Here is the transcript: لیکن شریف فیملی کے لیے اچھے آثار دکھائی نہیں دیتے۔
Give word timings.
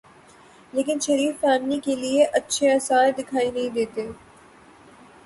لیکن 0.73 0.99
شریف 0.99 1.39
فیملی 1.41 1.79
کے 1.79 1.95
لیے 1.95 2.23
اچھے 2.33 2.71
آثار 2.75 3.11
دکھائی 3.17 3.51
نہیں 3.51 3.69
دیتے۔ 3.69 4.07